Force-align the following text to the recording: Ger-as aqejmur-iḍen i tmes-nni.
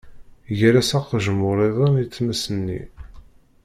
Ger-as 0.57 0.91
aqejmur-iḍen 0.99 1.93
i 2.03 2.05
tmes-nni. 2.13 2.81